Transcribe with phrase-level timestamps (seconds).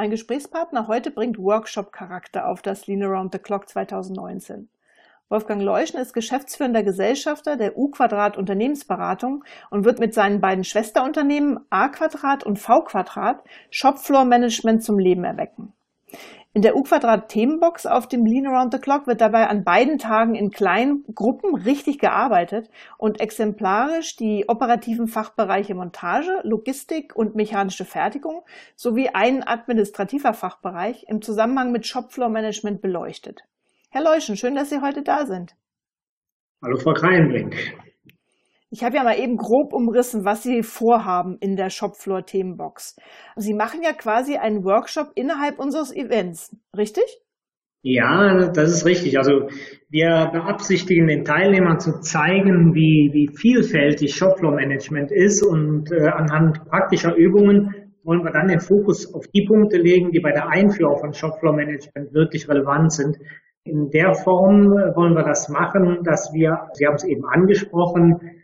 [0.00, 4.70] Mein Gesprächspartner heute bringt Workshop-Charakter auf das Lean Around the Clock 2019.
[5.28, 12.44] Wolfgang Leuschen ist geschäftsführender Gesellschafter der U-Quadrat Unternehmensberatung und wird mit seinen beiden Schwesterunternehmen A-Quadrat
[12.44, 15.74] und V-Quadrat Shopfloor Management zum Leben erwecken.
[16.52, 20.34] In der U-Quadrat Themenbox auf dem Lean Around the Clock wird dabei an beiden Tagen
[20.34, 28.42] in kleinen Gruppen richtig gearbeitet und exemplarisch die operativen Fachbereiche Montage, Logistik und mechanische Fertigung
[28.74, 33.44] sowie ein administrativer Fachbereich im Zusammenhang mit Shopfloor Management beleuchtet.
[33.88, 35.54] Herr Leuschen, schön, dass Sie heute da sind.
[36.62, 37.54] Hallo, Frau Kreienbrink.
[38.72, 42.96] Ich habe ja mal eben grob umrissen, was Sie vorhaben in der Shopfloor Themenbox.
[43.34, 47.02] Sie machen ja quasi einen Workshop innerhalb unseres Events, richtig?
[47.82, 49.18] Ja, das ist richtig.
[49.18, 49.48] Also
[49.88, 56.64] wir beabsichtigen den Teilnehmern zu zeigen, wie, wie vielfältig Shopfloor Management ist und äh, anhand
[56.66, 60.98] praktischer Übungen wollen wir dann den Fokus auf die Punkte legen, die bei der Einführung
[60.98, 63.16] von Shopfloor Management wirklich relevant sind.
[63.64, 68.39] In der Form äh, wollen wir das machen, dass wir, Sie haben es eben angesprochen,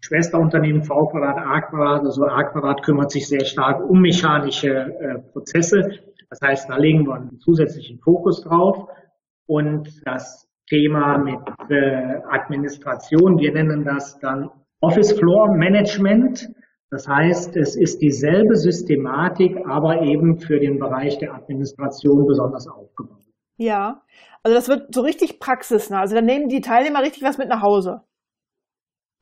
[0.00, 6.00] Schwesterunternehmen V-Quadrat, A-Quadrat, also A-Quadrat kümmert sich sehr stark um mechanische äh, Prozesse.
[6.30, 8.88] Das heißt, da legen wir einen zusätzlichen Fokus drauf.
[9.46, 16.48] Und das Thema mit äh, Administration, wir nennen das dann Office Floor Management.
[16.90, 23.24] Das heißt, es ist dieselbe Systematik, aber eben für den Bereich der Administration besonders aufgebaut.
[23.56, 24.02] Ja,
[24.42, 26.00] also das wird so richtig praxisnah.
[26.00, 28.02] Also dann nehmen die Teilnehmer richtig was mit nach Hause.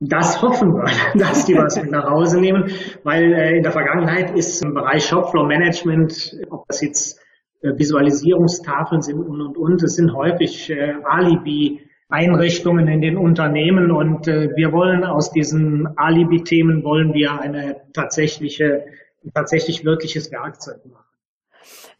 [0.01, 0.85] Das hoffen wir,
[1.19, 2.71] dass die was mit nach Hause nehmen,
[3.03, 7.21] weil äh, in der Vergangenheit ist im Bereich Shopfloor Management, ob das jetzt
[7.63, 13.91] äh, Visualisierungstafeln sind und und und, es sind häufig äh, Alibi Einrichtungen in den Unternehmen
[13.91, 18.87] und äh, wir wollen aus diesen Alibi-Themen wollen wir eine tatsächliche,
[19.35, 21.08] tatsächlich wirkliches Werkzeug machen.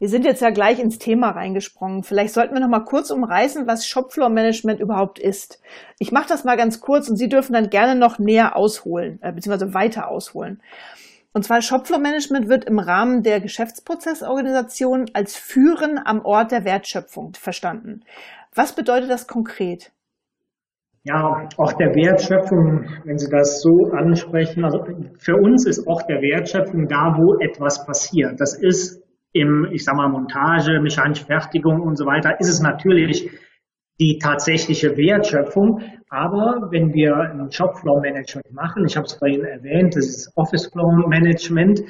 [0.01, 2.05] Wir sind jetzt ja gleich ins Thema reingesprungen.
[2.05, 5.61] Vielleicht sollten wir noch mal kurz umreißen, was Shopfloor Management überhaupt ist.
[5.99, 9.33] Ich mache das mal ganz kurz und Sie dürfen dann gerne noch näher ausholen, äh,
[9.33, 10.63] beziehungsweise weiter ausholen.
[11.33, 17.35] Und zwar Shopfloor Management wird im Rahmen der Geschäftsprozessorganisation als Führen am Ort der Wertschöpfung
[17.35, 18.03] verstanden.
[18.55, 19.91] Was bedeutet das konkret?
[21.03, 24.79] Ja, auch der Wertschöpfung, wenn Sie das so ansprechen, also
[25.19, 28.41] für uns ist auch der Wertschöpfung da, wo etwas passiert.
[28.41, 33.31] Das ist im, ich sag mal, Montage, mechanische Fertigung und so weiter, ist es natürlich
[34.01, 35.81] die tatsächliche Wertschöpfung.
[36.09, 40.71] Aber wenn wir ein Shopfloor Management machen, ich habe es vorhin erwähnt, das ist Office
[40.73, 41.83] Flow Management,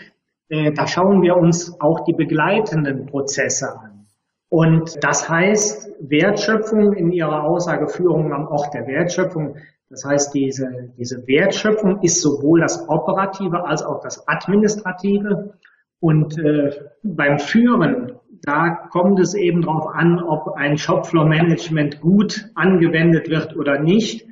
[0.49, 4.07] äh, da schauen wir uns auch die begleitenden Prozesse an.
[4.51, 9.57] Und das heißt, Wertschöpfung in ihrer Aussageführung am Ort der Wertschöpfung,
[9.91, 10.67] das heißt, diese,
[10.97, 15.55] diese Wertschöpfung ist sowohl das Operative als auch das Administrative.
[16.01, 16.71] Und äh,
[17.03, 23.81] beim Führen, da kommt es eben darauf an, ob ein Shopfloor-Management gut angewendet wird oder
[23.81, 24.27] nicht.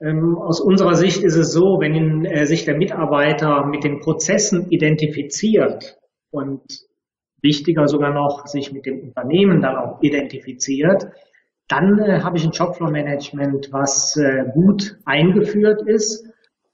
[0.00, 4.70] Ähm, aus unserer Sicht ist es so, wenn äh, sich der Mitarbeiter mit den Prozessen
[4.70, 5.98] identifiziert
[6.30, 6.62] und
[7.40, 11.08] wichtiger sogar noch sich mit dem Unternehmen dann auch identifiziert,
[11.68, 16.26] dann äh, habe ich ein Shopfloor-Management, was äh, gut eingeführt ist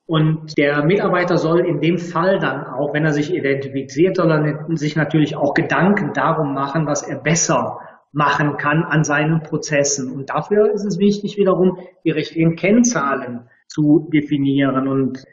[0.07, 4.77] und der Mitarbeiter soll in dem Fall dann auch, wenn er sich identifiziert, soll er
[4.77, 7.79] sich natürlich auch Gedanken darum machen, was er besser
[8.13, 10.13] machen kann an seinen Prozessen.
[10.13, 14.89] Und dafür ist es wichtig, wiederum die richtigen Kennzahlen zu definieren.
[14.89, 15.25] Und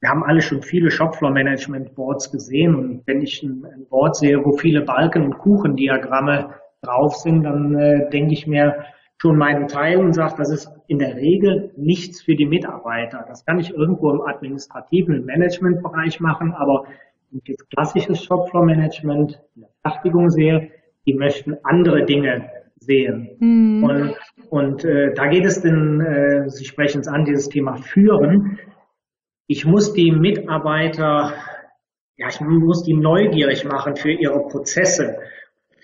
[0.00, 2.74] wir haben alle schon viele Shopfloor-Management-Boards gesehen.
[2.74, 6.50] Und wenn ich ein, Board sehe, wo viele Balken- und Kuchendiagramme
[6.82, 8.84] drauf sind, dann äh, denke ich mir,
[9.18, 13.24] schon meinen Teil und sagt, das ist in der Regel nichts für die Mitarbeiter.
[13.28, 16.84] Das kann ich irgendwo im administrativen, Managementbereich machen, aber
[17.30, 20.70] das klassisches Shopfloor-Management in der Fertigung sehe,
[21.06, 23.30] die möchten andere Dinge sehen.
[23.40, 23.84] Mhm.
[23.84, 24.14] Und,
[24.50, 28.58] und äh, da geht es denn, äh, Sie sprechen es an, dieses Thema Führen.
[29.46, 31.32] Ich muss die Mitarbeiter,
[32.16, 35.18] ja, ich muss die neugierig machen für ihre Prozesse.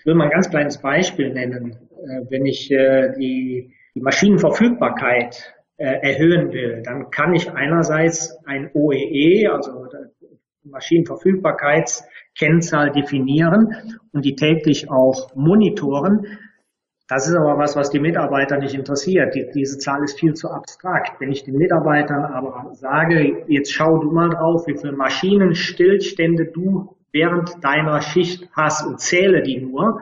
[0.03, 1.71] Ich will mal ein ganz kleines Beispiel nennen.
[1.71, 9.43] Äh, wenn ich äh, die, Maschinenverfügbarkeit äh, erhöhen will, dann kann ich einerseits ein OEE,
[9.43, 9.87] e, also
[10.65, 13.69] Maschinenverfügbarkeitskennzahl definieren
[14.11, 16.27] und die täglich auch monitoren.
[17.07, 19.33] Das ist aber was, was die Mitarbeiter nicht interessiert.
[19.35, 21.21] Die, diese Zahl ist viel zu abstrakt.
[21.21, 26.97] Wenn ich den Mitarbeitern aber sage, jetzt schau du mal drauf, wie viele Maschinenstillstände du
[27.13, 30.01] während deiner Schicht hast und zähle die nur,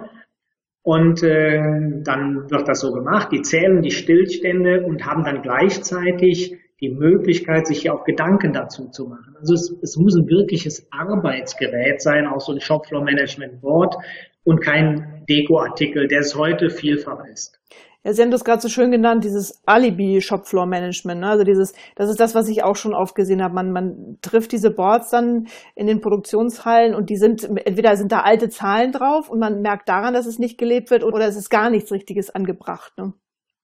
[0.84, 1.62] und äh,
[2.04, 3.32] dann wird das so gemacht.
[3.32, 8.90] Die zählen die Stillstände und haben dann gleichzeitig die Möglichkeit, sich hier auch Gedanken dazu
[8.90, 9.36] zu machen.
[9.40, 13.96] Also es, es muss ein wirkliches Arbeitsgerät sein, auch so ein Shopfloor Management Board
[14.44, 17.60] und kein Dekoartikel, der es heute vielfach ist.
[18.04, 21.22] Ja, Sie haben das gerade so schön genannt, dieses Alibi-Shopfloor-Management.
[21.22, 21.28] Ne?
[21.28, 23.54] Also dieses, das ist das, was ich auch schon oft gesehen habe.
[23.54, 28.22] Man, man trifft diese Boards dann in den Produktionshallen und die sind, entweder sind da
[28.22, 31.52] alte Zahlen drauf und man merkt daran, dass es nicht gelebt wird oder es ist
[31.52, 32.94] gar nichts Richtiges angebracht.
[32.98, 33.14] Ne?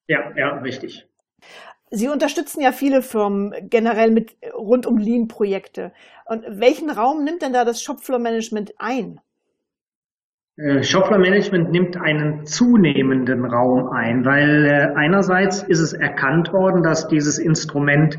[0.07, 1.07] Ja, ja, richtig.
[1.89, 5.93] Sie unterstützen ja viele Firmen generell mit rund um Lean-Projekte.
[6.25, 9.19] Und welchen Raum nimmt denn da das Shopfloor-Management ein?
[10.57, 16.81] Äh, Shopfloor Management nimmt einen zunehmenden Raum ein, weil äh, einerseits ist es erkannt worden,
[16.81, 18.17] dass dieses Instrument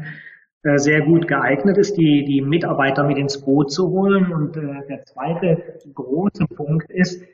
[0.63, 4.33] äh, sehr gut geeignet ist, die, die Mitarbeiter mit ins Boot zu holen.
[4.33, 7.25] Und der zweite große Punkt ist,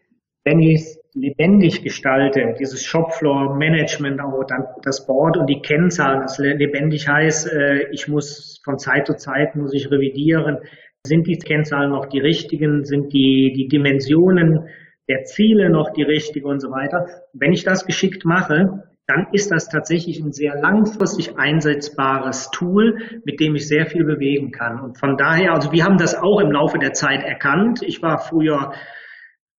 [0.45, 6.23] wenn ich es lebendig gestalte, dieses Shopfloor Management, auch dann das Board und die Kennzahlen,
[6.23, 7.51] das lebendig heißt,
[7.93, 10.59] ich muss von Zeit zu Zeit muss ich revidieren,
[11.07, 14.69] sind die Kennzahlen noch die richtigen, sind die, die Dimensionen
[15.09, 17.07] der Ziele noch die richtige und so weiter.
[17.33, 23.39] Wenn ich das geschickt mache, dann ist das tatsächlich ein sehr langfristig einsetzbares Tool, mit
[23.39, 24.81] dem ich sehr viel bewegen kann.
[24.81, 27.83] Und von daher, also wir haben das auch im Laufe der Zeit erkannt.
[27.83, 28.73] Ich war früher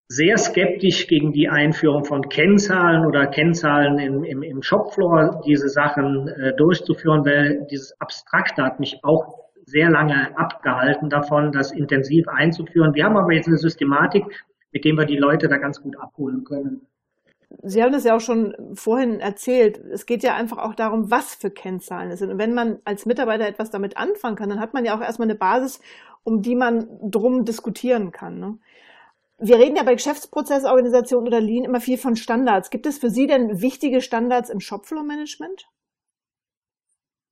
[0.07, 6.27] sehr skeptisch gegen die Einführung von Kennzahlen oder Kennzahlen im, im, im Shopfloor, diese Sachen
[6.27, 12.93] äh, durchzuführen, weil dieses Abstrakte hat mich auch sehr lange abgehalten davon, das intensiv einzuführen.
[12.93, 14.23] Wir haben aber jetzt eine Systematik,
[14.75, 16.85] mit dem wir die Leute da ganz gut abholen können.
[17.63, 19.77] Sie haben das ja auch schon vorhin erzählt.
[19.77, 22.29] Es geht ja einfach auch darum, was für Kennzahlen es sind.
[22.29, 25.29] Und wenn man als Mitarbeiter etwas damit anfangen kann, dann hat man ja auch erstmal
[25.29, 25.79] eine Basis,
[26.23, 28.37] um die man drum diskutieren kann.
[28.37, 28.57] Ne?
[29.37, 32.69] Wir reden ja bei Geschäftsprozessorganisation oder Lean immer viel von Standards.
[32.69, 35.69] Gibt es für Sie denn wichtige Standards im Shopfloor-Management?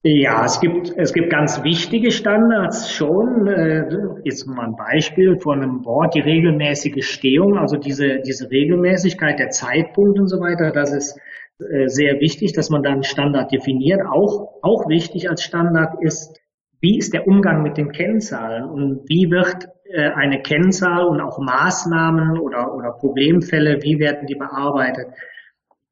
[0.06, 3.48] Ja, es gibt, es gibt ganz wichtige Standards schon.
[3.48, 3.86] Äh,
[4.26, 9.52] jetzt mal ein Beispiel von einem Board, die regelmäßige Stehung, also diese, diese Regelmäßigkeit, der
[9.52, 11.18] Zeitpunkt und so weiter, das ist
[11.60, 14.02] äh, sehr wichtig, dass man da einen Standard definiert.
[14.06, 16.38] Auch, auch wichtig als Standard ist,
[16.82, 21.40] wie ist der Umgang mit den Kennzahlen und wie wird äh, eine Kennzahl und auch
[21.40, 25.08] Maßnahmen oder, oder Problemfälle, wie werden die bearbeitet?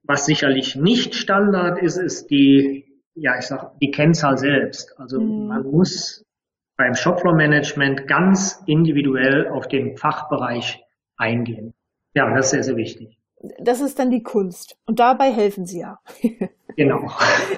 [0.03, 4.93] Was sicherlich nicht Standard ist, ist die ja, ich sag, die Kennzahl selbst.
[4.97, 5.47] Also mhm.
[5.47, 6.25] man muss
[6.77, 10.83] beim Shopfloor-Management ganz individuell auf den Fachbereich
[11.17, 11.73] eingehen.
[12.13, 13.17] Ja, das ist sehr, sehr wichtig.
[13.59, 14.77] Das ist dann die Kunst.
[14.85, 15.99] Und dabei helfen Sie ja.
[16.77, 17.11] Genau.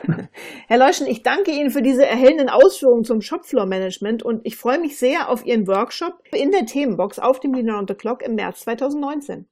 [0.67, 4.97] Herr Leuschen, ich danke Ihnen für diese erhellenden Ausführungen zum Shopfloor-Management und ich freue mich
[4.97, 8.61] sehr auf Ihren Workshop in der Themenbox auf dem Lean Around the Clock im März
[8.61, 9.47] 2019.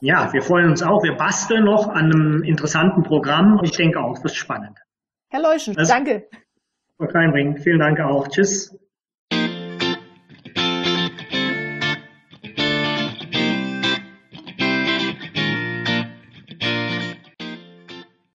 [0.00, 1.02] Ja, wir freuen uns auch.
[1.02, 3.60] Wir basteln noch an einem interessanten Programm.
[3.62, 4.78] Ich denke auch, es wird spannend.
[5.34, 6.28] Herr Leuschen, das danke.
[6.96, 8.28] Frau Kleinring, vielen Dank auch.
[8.28, 8.78] Tschüss.